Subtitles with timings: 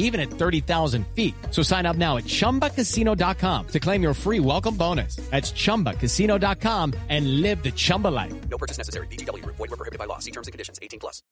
[0.00, 1.34] even at 30,000 feet.
[1.50, 5.16] So sign up now at ChumbaCasino.com to claim your free welcome bonus.
[5.30, 8.34] That's ChumbaCasino.com and live the Chumba life.
[8.48, 9.06] No purchase necessary.
[9.06, 9.44] VGW.
[9.46, 10.18] Void were prohibited by law.
[10.18, 10.80] See terms and conditions.
[10.82, 11.22] 18 plus.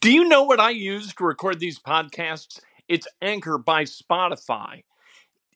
[0.00, 2.58] Do you know what I use to record these podcasts?
[2.88, 4.82] It's Anchor by Spotify.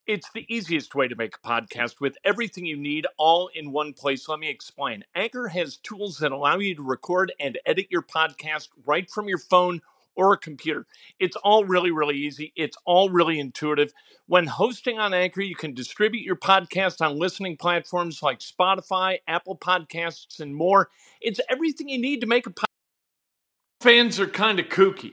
[0.07, 3.93] It's the easiest way to make a podcast with everything you need all in one
[3.93, 4.29] place.
[4.29, 5.03] Let me explain.
[5.17, 9.39] Anchor has tools that allow you to record and edit your podcast right from your
[9.39, 9.83] phone
[10.17, 10.87] or a computer.
[11.21, 12.53] It's all really, really easy.
[12.57, 13.93] It's all really intuitive.
[14.27, 19.57] When hosting on Anchor, you can distribute your podcast on listening platforms like Spotify, Apple
[19.57, 20.89] Podcasts, and more.
[21.21, 22.65] It's everything you need to make a podcast.
[23.81, 25.13] Fans are kind of kooky.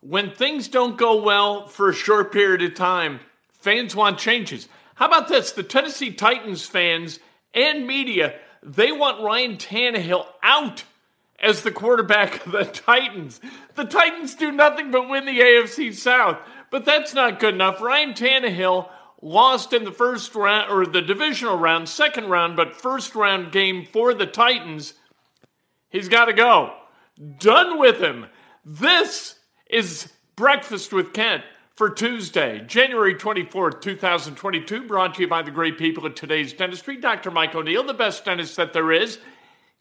[0.00, 3.20] When things don't go well for a short period of time,
[3.52, 4.68] fans want changes.
[4.96, 5.52] How about this?
[5.52, 7.20] The Tennessee Titans fans
[7.54, 10.84] and media, they want Ryan Tannehill out
[11.42, 13.40] as the quarterback of the Titans.
[13.74, 16.38] The Titans do nothing but win the AFC South,
[16.70, 17.80] but that's not good enough.
[17.80, 18.88] Ryan Tannehill
[19.20, 23.84] lost in the first round or the divisional round, second round, but first round game
[23.84, 24.94] for the Titans.
[25.90, 26.74] He's got to go.
[27.38, 28.26] Done with him.
[28.64, 31.42] This is Breakfast with Kent
[31.76, 36.96] for Tuesday, January 24th, 2022, brought to you by the great people at today's dentistry.
[36.96, 37.30] Dr.
[37.30, 39.18] Mike O'Neill, the best dentist that there is.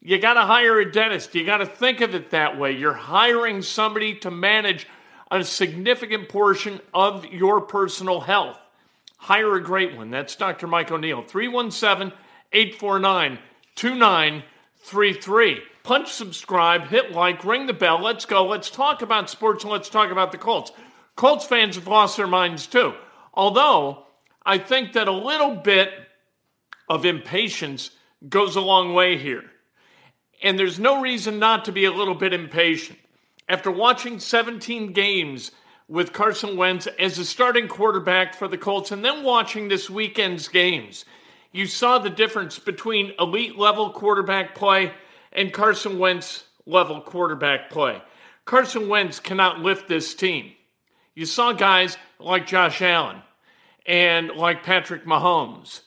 [0.02, 1.36] You got to hire a dentist.
[1.36, 2.72] You got to think of it that way.
[2.72, 4.88] You're hiring somebody to manage
[5.30, 8.58] a significant portion of your personal health.
[9.18, 10.10] Hire a great one.
[10.10, 10.66] That's Dr.
[10.66, 12.12] Mike O'Neill, 317
[12.52, 13.38] 849
[13.76, 15.62] 2933.
[15.84, 18.02] Punch subscribe, hit like, ring the bell.
[18.02, 18.48] Let's go.
[18.48, 20.72] Let's talk about sports and let's talk about the Colts.
[21.16, 22.96] Colts fans have lost their minds too.
[23.36, 24.06] Although
[24.44, 25.92] I think that a little bit
[26.90, 27.92] of impatience
[28.28, 29.51] goes a long way here.
[30.42, 33.00] And there's no reason not to be a little bit impatient.
[33.48, 35.52] After watching 17 games
[35.88, 40.48] with Carson Wentz as a starting quarterback for the Colts and then watching this weekend's
[40.48, 41.06] games,
[41.52, 44.94] you saw the difference between elite level quarterback play
[45.34, 48.02] and Carson Wentz level quarterback play.
[48.46, 50.54] Carson Wentz cannot lift this team.
[51.14, 53.22] You saw guys like Josh Allen
[53.86, 55.82] and like Patrick Mahomes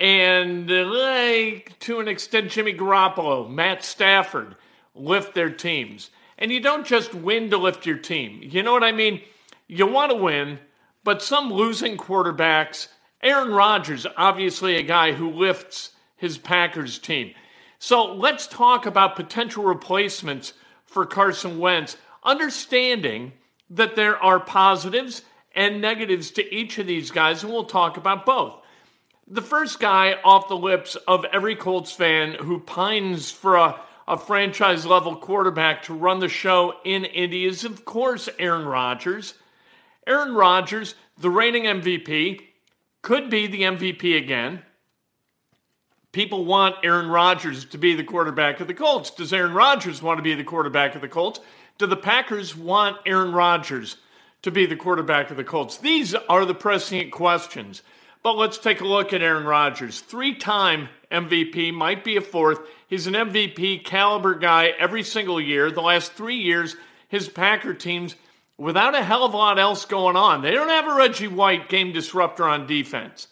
[0.00, 4.56] and like to an extent Jimmy Garoppolo, Matt Stafford
[4.94, 6.10] lift their teams.
[6.38, 8.40] And you don't just win to lift your team.
[8.42, 9.20] You know what I mean?
[9.68, 10.58] You want to win,
[11.04, 12.88] but some losing quarterbacks,
[13.22, 17.34] Aaron Rodgers, obviously a guy who lifts his Packers team.
[17.78, 20.54] So let's talk about potential replacements
[20.86, 23.32] for Carson Wentz, understanding
[23.68, 25.22] that there are positives
[25.54, 28.59] and negatives to each of these guys, and we'll talk about both.
[29.32, 34.18] The first guy off the lips of every Colts fan who pines for a, a
[34.18, 39.34] franchise level quarterback to run the show in Indy is, of course, Aaron Rodgers.
[40.04, 42.40] Aaron Rodgers, the reigning MVP,
[43.02, 44.62] could be the MVP again.
[46.10, 49.10] People want Aaron Rodgers to be the quarterback of the Colts.
[49.10, 51.38] Does Aaron Rodgers want to be the quarterback of the Colts?
[51.78, 53.96] Do the Packers want Aaron Rodgers
[54.42, 55.76] to be the quarterback of the Colts?
[55.76, 57.82] These are the pressing questions.
[58.22, 60.00] But let's take a look at Aaron Rodgers.
[60.00, 62.60] Three time MVP, might be a fourth.
[62.86, 65.70] He's an MVP caliber guy every single year.
[65.70, 66.76] The last three years,
[67.08, 68.14] his Packer teams,
[68.58, 71.68] without a hell of a lot else going on, they don't have a Reggie White
[71.68, 73.26] game disruptor on defense.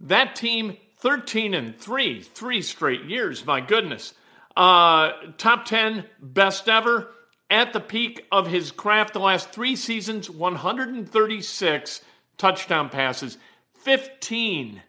[0.00, 4.14] That team, 13 and 3, three straight years, my goodness.
[4.56, 7.10] Uh, top 10, best ever.
[7.48, 12.00] At the peak of his craft, the last three seasons, 136
[12.38, 13.38] touchdown passes.
[13.82, 14.82] 15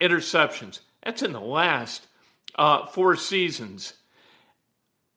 [0.00, 0.80] interceptions.
[1.02, 2.06] That's in the last
[2.56, 3.94] uh, four seasons.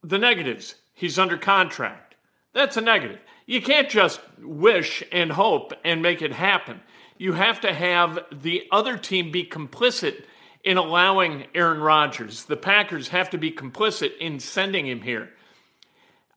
[0.04, 2.16] The negatives, he's under contract.
[2.54, 3.20] That's a negative.
[3.46, 6.82] You can't just wish and hope and make it happen.
[7.18, 10.26] You have to have the other team be complicit
[10.64, 12.46] in allowing Aaron Rodgers.
[12.46, 15.30] The Packers have to be complicit in sending him here.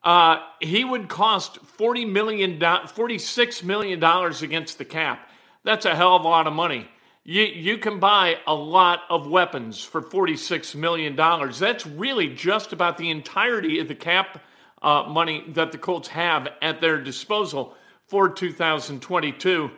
[0.03, 4.03] Uh, he would cost $40 million, $46 million
[4.43, 5.29] against the cap.
[5.65, 6.89] That's a hell of a lot of money.
[7.23, 11.15] You, you can buy a lot of weapons for $46 million.
[11.17, 14.43] That's really just about the entirety of the cap
[14.83, 17.75] uh, money that the Colts have at their disposal
[18.07, 19.71] for 2022.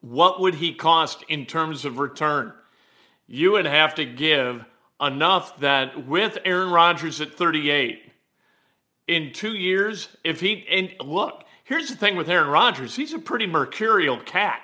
[0.00, 2.52] What would he cost in terms of return?
[3.26, 4.64] You would have to give
[5.00, 8.00] enough that with Aaron Rodgers at 38,
[9.06, 13.18] in two years, if he, and look, here's the thing with Aaron Rodgers, he's a
[13.18, 14.60] pretty mercurial cat.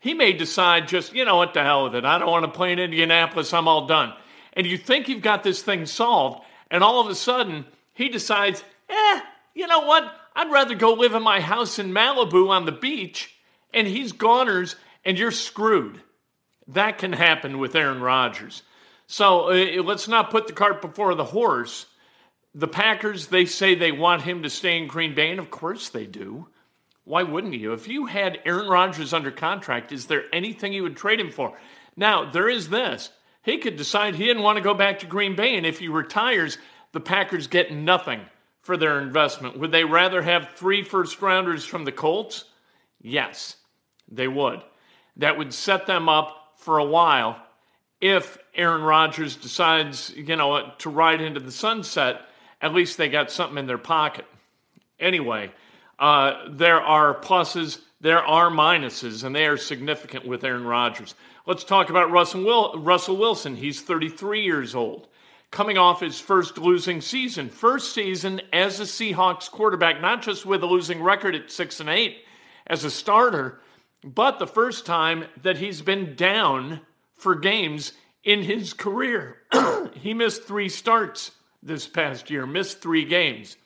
[0.00, 2.04] He may decide just, you know what the hell with it.
[2.04, 3.52] I don't want to play in Indianapolis.
[3.52, 4.14] I'm all done.
[4.52, 7.64] And you think you've got this thing solved, and all of a sudden
[7.94, 9.20] he decides, eh,
[9.54, 10.14] you know what?
[10.34, 13.34] I'd rather go live in my house in Malibu on the beach,
[13.74, 16.00] and he's goners, and you're screwed.
[16.68, 18.62] That can happen with Aaron Rodgers.
[19.08, 21.86] So uh, let's not put the cart before the horse.
[22.54, 25.88] The Packers, they say they want him to stay in Green Bay, and of course
[25.88, 26.48] they do.
[27.04, 27.72] Why wouldn't you?
[27.72, 31.56] If you had Aaron Rodgers under contract, is there anything you would trade him for?
[31.96, 33.10] Now, there is this.
[33.42, 35.88] He could decide he didn't want to go back to Green Bay, and if he
[35.88, 36.58] retires,
[36.92, 38.20] the Packers get nothing
[38.60, 39.58] for their investment.
[39.58, 42.44] Would they rather have three first rounders from the Colts?
[43.00, 43.56] Yes,
[44.10, 44.62] they would.
[45.16, 47.40] That would set them up for a while
[48.00, 52.22] if Aaron Rodgers decides, you know, to ride into the sunset.
[52.60, 54.24] At least they got something in their pocket.
[54.98, 55.52] Anyway,
[55.98, 61.14] uh, there are pluses, there are minuses, and they are significant with Aaron Rodgers.
[61.46, 63.56] Let's talk about Russell, Russell Wilson.
[63.56, 65.08] He's 33 years old,
[65.50, 67.48] coming off his first losing season.
[67.48, 71.88] First season as a Seahawks quarterback, not just with a losing record at 6 and
[71.88, 72.18] 8
[72.66, 73.60] as a starter,
[74.04, 76.80] but the first time that he's been down
[77.14, 77.92] for games
[78.24, 79.38] in his career.
[79.94, 81.32] he missed three starts
[81.62, 83.56] this past year, missed three games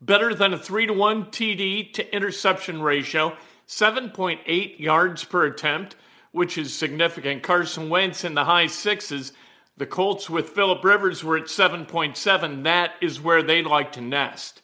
[0.00, 3.36] better than a 3 to 1 TD to interception ratio,
[3.68, 5.96] 7.8 yards per attempt,
[6.32, 7.42] which is significant.
[7.42, 9.32] Carson Wentz in the high sixes.
[9.76, 12.64] The Colts with Philip Rivers were at 7.7.
[12.64, 14.62] That is where they like to nest.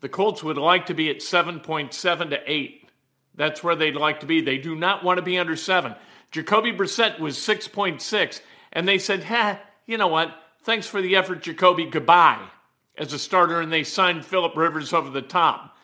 [0.00, 2.90] The Colts would like to be at 7.7 to 8.
[3.34, 4.40] That's where they'd like to be.
[4.40, 5.94] They do not want to be under 7.
[6.30, 8.40] Jacoby Brissett was 6.6,
[8.72, 10.34] and they said, ha, you know what?
[10.68, 11.86] Thanks for the effort, Jacoby.
[11.86, 12.46] Goodbye
[12.98, 15.74] as a starter, and they signed Philip Rivers over the top.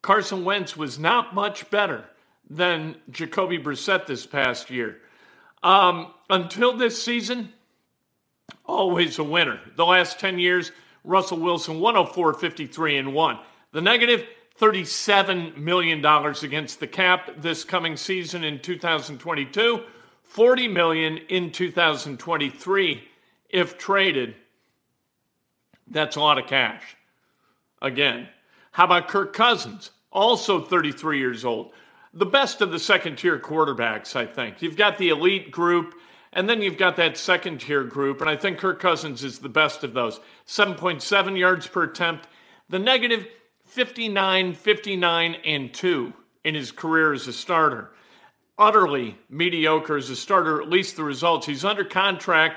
[0.00, 2.02] Carson Wentz was not much better
[2.48, 5.02] than Jacoby Brissett this past year.
[5.62, 7.52] Um, until this season,
[8.64, 9.60] always a winner.
[9.76, 10.72] The last 10 years,
[11.04, 13.38] Russell Wilson 104 53 and 1.
[13.72, 14.26] The negative,
[14.58, 16.02] $37 million
[16.42, 19.82] against the cap this coming season in 2022,
[20.22, 23.08] 40 million in 2023
[23.50, 24.34] if traded.
[25.88, 26.96] That's a lot of cash.
[27.80, 28.28] Again,
[28.72, 29.90] how about Kirk Cousins?
[30.10, 31.72] Also 33 years old.
[32.14, 34.62] The best of the second tier quarterbacks, I think.
[34.62, 35.94] You've got the elite group,
[36.32, 39.48] and then you've got that second tier group, and I think Kirk Cousins is the
[39.48, 40.20] best of those.
[40.46, 42.28] 7.7 yards per attempt.
[42.68, 43.26] The negative
[43.66, 46.12] 59, 59, and 2
[46.44, 47.90] in his career as a starter.
[48.58, 51.46] Utterly mediocre as a starter, at least the results.
[51.46, 52.56] He's under contract,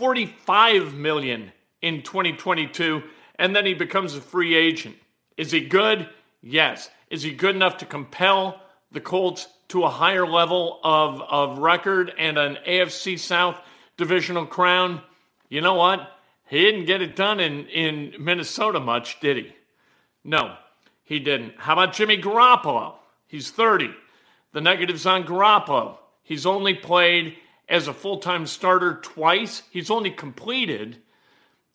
[0.00, 1.52] 45 million
[1.82, 3.02] in 2022,
[3.34, 4.96] and then he becomes a free agent.
[5.36, 6.08] Is he good?
[6.40, 6.88] Yes.
[7.10, 12.14] Is he good enough to compel the Colts to a higher level of, of record
[12.16, 13.60] and an AFC South
[13.98, 15.02] divisional crown?
[15.50, 16.10] You know what?
[16.48, 19.52] He didn't get it done in, in Minnesota much, did he?
[20.24, 20.56] No,
[21.04, 21.56] he didn't.
[21.58, 22.94] How about Jimmy Garoppolo?
[23.26, 23.94] He's 30.
[24.54, 25.98] The negatives on Garoppolo.
[26.22, 27.36] He's only played
[27.70, 29.62] as a full time starter twice.
[29.70, 30.98] He's only completed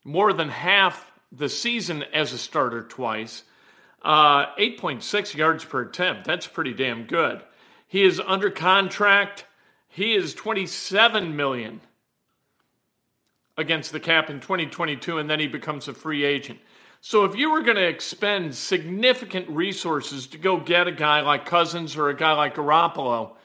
[0.03, 3.43] more than half the season as a starter twice.
[4.03, 6.25] Uh, 8.6 yards per attempt.
[6.25, 7.41] That's pretty damn good.
[7.87, 9.45] He is under contract.
[9.87, 11.81] He is 27 million
[13.57, 16.59] against the cap in 2022, and then he becomes a free agent.
[17.01, 21.45] So if you were going to expend significant resources to go get a guy like
[21.45, 23.35] Cousins or a guy like Garoppolo,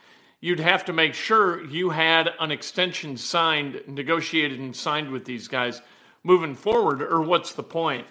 [0.40, 5.48] you'd have to make sure you had an extension signed, negotiated, and signed with these
[5.48, 5.82] guys
[6.22, 8.06] moving forward, or what's the point?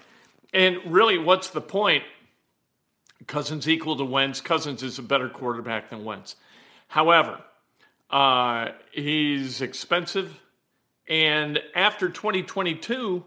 [0.53, 2.03] And really, what's the point?
[3.27, 4.41] Cousins equal to Wentz.
[4.41, 6.35] Cousins is a better quarterback than Wentz.
[6.87, 7.41] However,
[8.09, 10.41] uh, he's expensive.
[11.07, 13.25] And after 2022,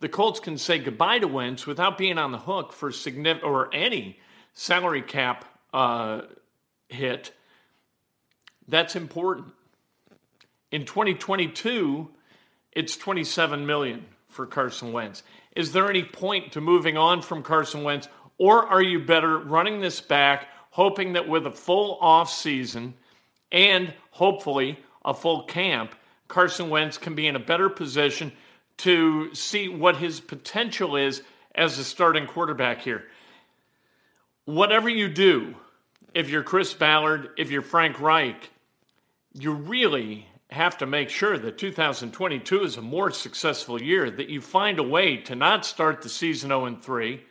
[0.00, 3.72] the Colts can say goodbye to Wentz without being on the hook for significant or
[3.74, 4.18] any
[4.52, 6.22] salary cap uh,
[6.88, 7.32] hit.
[8.70, 9.48] That's important.
[10.70, 12.08] In 2022,
[12.70, 15.24] it's 27 million for Carson Wentz.
[15.56, 18.08] Is there any point to moving on from Carson Wentz,
[18.38, 22.94] or are you better running this back, hoping that with a full off season
[23.50, 25.96] and hopefully a full camp,
[26.28, 28.30] Carson Wentz can be in a better position
[28.76, 31.22] to see what his potential is
[31.56, 33.02] as a starting quarterback here?
[34.44, 35.56] Whatever you do,
[36.14, 38.50] if you're Chris Ballard, if you're Frank Reich,
[39.34, 44.40] you really have to make sure that 2022 is a more successful year, that you
[44.40, 47.22] find a way to not start the season 0 3,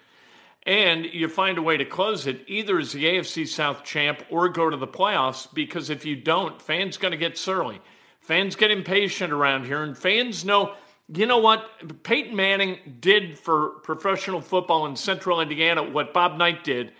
[0.63, 4.47] and you find a way to close it either as the AFC South champ or
[4.49, 7.81] go to the playoffs, because if you don't, fans going to get surly.
[8.21, 10.75] Fans get impatient around here, and fans know,
[11.13, 12.03] you know what?
[12.03, 16.93] Peyton Manning did for professional football in central Indiana what Bob Knight did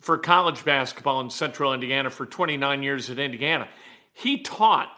[0.00, 3.68] for college basketball in central Indiana for 29 years at Indiana.
[4.12, 4.88] He taught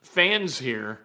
[0.00, 1.00] fans here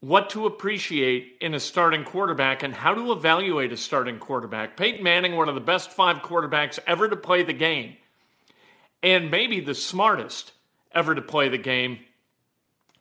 [0.00, 4.76] what to appreciate in a starting quarterback and how to evaluate a starting quarterback.
[4.76, 7.96] Peyton Manning, one of the best five quarterbacks ever to play the game,
[9.02, 10.52] and maybe the smartest
[10.92, 11.98] ever to play the game.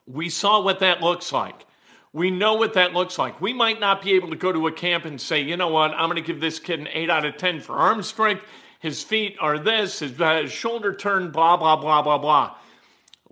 [0.07, 1.65] We saw what that looks like.
[2.13, 3.41] We know what that looks like.
[3.41, 5.91] We might not be able to go to a camp and say, you know what,
[5.91, 8.43] I'm going to give this kid an 8 out of 10 for arm strength.
[8.79, 12.55] His feet are this, his, uh, his shoulder turn, blah, blah, blah, blah, blah.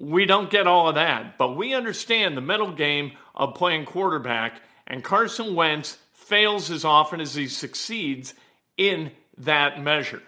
[0.04, 4.62] We don't get all of that, but we understand the mental game of playing quarterback,
[4.86, 8.34] and Carson Wentz fails as often as he succeeds
[8.76, 10.22] in that measure.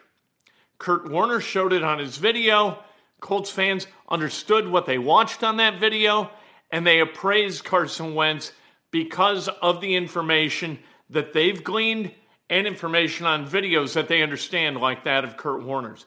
[0.77, 2.79] Kurt Warner showed it on his video.
[3.20, 6.32] Colts fans understood what they watched on that video,
[6.72, 8.53] and they appraised Carson Wentz
[8.91, 10.79] because of the information
[11.10, 12.13] that they've gleaned
[12.50, 16.05] and information on videos that they understand, like that of Kurt Warner's.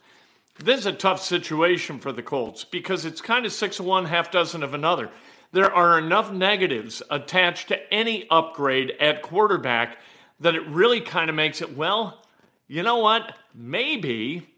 [0.60, 4.06] This is a tough situation for the Colts because it's kind of six of one,
[4.06, 5.08] half dozen of another.
[5.52, 9.98] There are enough negatives attached to any upgrade at quarterback
[10.40, 12.24] that it really kind of makes it, well,
[12.66, 13.36] you know what?
[13.54, 14.48] Maybe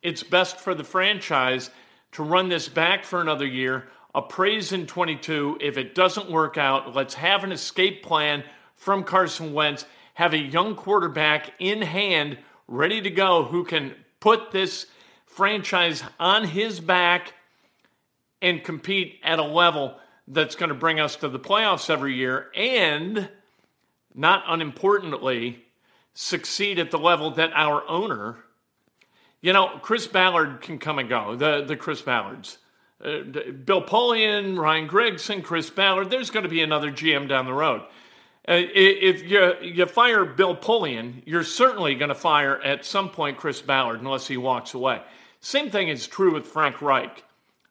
[0.00, 1.70] it's best for the franchise
[2.12, 5.58] to run this back for another year, appraise in 22.
[5.60, 8.44] If it doesn't work out, let's have an escape plan
[8.76, 12.38] from Carson Wentz, have a young quarterback in hand,
[12.68, 14.86] ready to go, who can put this
[15.38, 17.32] franchise on his back
[18.42, 22.48] and compete at a level that's going to bring us to the playoffs every year
[22.56, 23.28] and
[24.16, 25.64] not unimportantly
[26.12, 28.38] succeed at the level that our owner
[29.40, 32.58] you know chris ballard can come and go the, the chris ballards.
[33.00, 33.20] Uh,
[33.64, 37.80] bill polian ryan grigson chris ballard there's going to be another gm down the road.
[38.48, 43.36] Uh, if you, you fire bill polian you're certainly going to fire at some point
[43.36, 45.00] chris ballard unless he walks away
[45.40, 47.24] same thing is true with Frank Reich.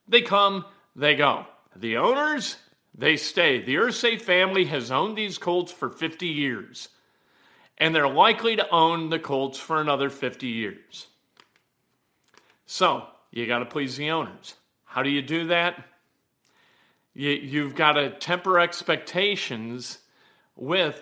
[0.08, 1.46] They come, they go.
[1.76, 2.58] The owners,
[2.98, 3.62] they stay.
[3.62, 6.90] The Irsay family has owned these Colts for 50 years,
[7.78, 11.08] and they're likely to own the Colts for another 50 years.
[12.66, 14.56] So, you got to please the owners.
[14.86, 15.84] How do you do that?
[17.14, 20.00] You, you've got to temper expectations
[20.56, 21.02] with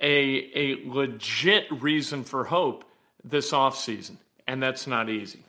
[0.00, 2.84] a, a legit reason for hope
[3.22, 5.45] this offseason, and that's not easy.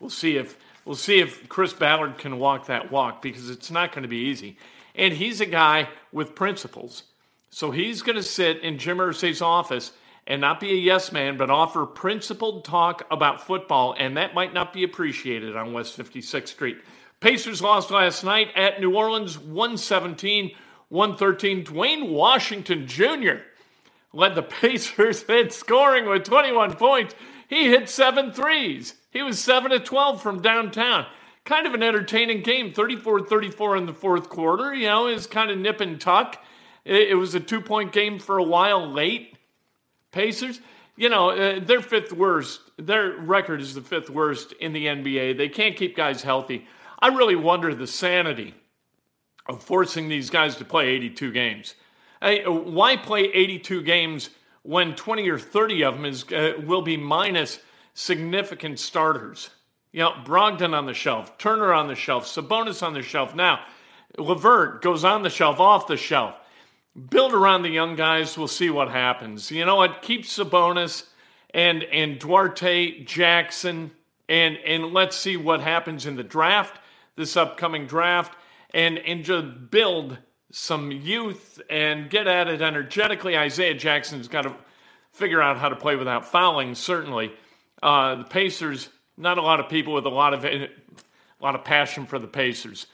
[0.00, 3.92] We'll see if we'll see if Chris Ballard can walk that walk because it's not
[3.92, 4.56] going to be easy.
[4.94, 7.04] And he's a guy with principles.
[7.50, 9.92] So he's going to sit in Jim Irsay's office
[10.26, 14.52] and not be a yes man, but offer principled talk about football, and that might
[14.52, 16.78] not be appreciated on West 56th Street.
[17.20, 20.52] Pacers lost last night at New Orleans 117
[20.90, 21.64] 113.
[21.64, 23.42] Duane Washington Jr.
[24.12, 27.14] led the Pacers in scoring with 21 points.
[27.48, 28.94] He hit seven threes.
[29.10, 31.06] He was 7 to 12 from downtown.
[31.44, 34.74] Kind of an entertaining game, 34 34 in the fourth quarter.
[34.74, 36.42] You know, is kind of nip and tuck.
[36.84, 39.36] It, it was a two point game for a while late.
[40.12, 40.60] Pacers,
[40.96, 42.60] you know, uh, they're fifth worst.
[42.76, 45.38] Their record is the fifth worst in the NBA.
[45.38, 46.66] They can't keep guys healthy.
[46.98, 48.54] I really wonder the sanity
[49.46, 51.74] of forcing these guys to play 82 games.
[52.20, 54.30] Why play 82 games
[54.62, 57.60] when 20 or 30 of them is uh, will be minus
[57.98, 59.50] significant starters.
[59.90, 63.34] You know, Brogdon on the shelf, Turner on the shelf, Sabonis on the shelf.
[63.34, 63.60] Now,
[64.16, 66.36] LeVert goes on the shelf, off the shelf.
[67.10, 68.38] Build around the young guys.
[68.38, 69.50] We'll see what happens.
[69.50, 70.02] You know what?
[70.02, 71.06] Keep Sabonis
[71.50, 73.90] and and Duarte, Jackson,
[74.28, 76.80] and and let's see what happens in the draft,
[77.16, 78.36] this upcoming draft,
[78.72, 80.18] and and just build
[80.52, 83.36] some youth and get at it energetically.
[83.36, 84.54] Isaiah Jackson's got to
[85.12, 87.32] figure out how to play without fouling, certainly.
[87.82, 90.68] Uh, the Pacers, not a lot of people with a lot of a
[91.40, 92.86] lot of passion for the Pacers.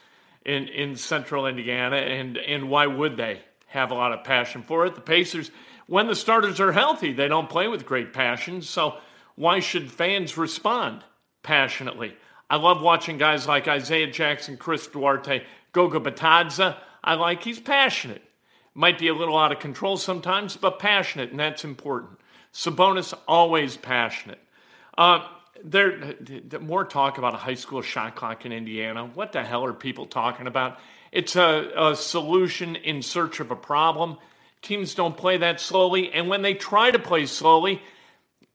[0.45, 4.85] in, in central Indiana, and, and why would they have a lot of passion for
[4.85, 4.95] it?
[4.95, 5.51] The Pacers,
[5.87, 8.97] when the starters are healthy, they don't play with great passion, so
[9.35, 11.03] why should fans respond
[11.43, 12.15] passionately?
[12.49, 16.77] I love watching guys like Isaiah Jackson, Chris Duarte, Goga Bitadze.
[17.03, 18.21] I like he's passionate.
[18.75, 22.19] Might be a little out of control sometimes, but passionate, and that's important.
[22.53, 24.39] Sabonis always passionate.
[24.97, 25.27] Uh,
[25.63, 26.15] there,
[26.61, 29.05] more talk about a high school shot clock in Indiana.
[29.05, 30.79] What the hell are people talking about?
[31.11, 34.17] It's a, a solution in search of a problem.
[34.61, 37.81] Teams don't play that slowly, and when they try to play slowly,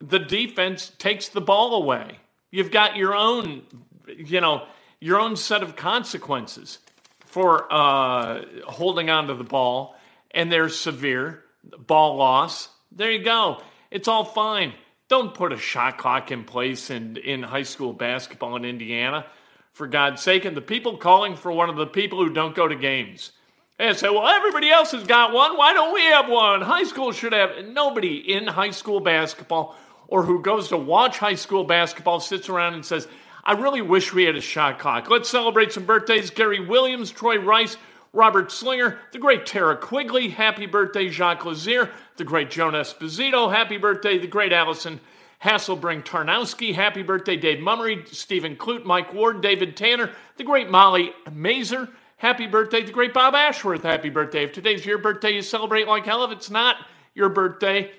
[0.01, 2.19] the defense takes the ball away.
[2.51, 3.63] You've got your own,
[4.07, 4.67] you know,
[5.01, 6.79] your own set of consequences
[7.21, 9.97] for uh, holding onto the ball,
[10.33, 11.45] and they're severe.
[11.87, 12.69] Ball loss.
[12.91, 13.63] There you go.
[13.91, 14.73] It's all fine.
[15.11, 19.27] Don't put a shot clock in place in, in high school basketball in Indiana,
[19.73, 20.45] for God's sake.
[20.45, 23.33] And the people calling for one of the people who don't go to games.
[23.81, 25.57] And say, well, everybody else has got one.
[25.57, 26.61] Why don't we have one?
[26.61, 27.67] High school should have.
[27.67, 29.75] Nobody in high school basketball
[30.07, 33.09] or who goes to watch high school basketball sits around and says,
[33.43, 35.11] I really wish we had a shot clock.
[35.11, 36.31] Let's celebrate some birthdays.
[36.31, 37.77] Gary Williams, Troy Rice,
[38.13, 43.77] Robert Slinger, the great Tara Quigley, happy birthday, Jacques Lazier, the great Joan Esposito, happy
[43.77, 45.01] birthday, the great Allison
[45.45, 51.13] Hasselbring Tarnowski, happy birthday, Dave Mummery, Stephen Clute, Mike Ward, David Tanner, the great Molly
[51.33, 54.45] Mazer, happy birthday, the great Bob Ashworth, happy birthday.
[54.45, 56.25] If today's your birthday, you celebrate like hell.
[56.25, 56.77] If it's not
[57.15, 57.93] your birthday,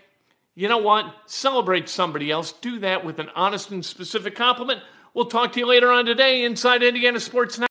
[0.55, 1.05] you know what?
[1.25, 2.51] Celebrate somebody else.
[2.51, 4.81] Do that with an honest and specific compliment.
[5.13, 7.70] We'll talk to you later on today inside Indiana Sports Now.